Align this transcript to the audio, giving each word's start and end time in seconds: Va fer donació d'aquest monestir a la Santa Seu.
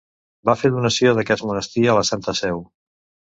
Va 0.49 0.53
fer 0.61 0.71
donació 0.77 1.11
d'aquest 1.19 1.45
monestir 1.49 1.85
a 1.85 1.95
la 1.99 2.07
Santa 2.11 2.37
Seu. 2.41 2.65